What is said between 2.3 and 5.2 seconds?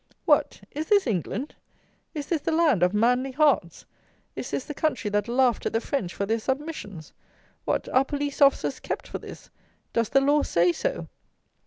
the land of "manly hearts?" Is this the country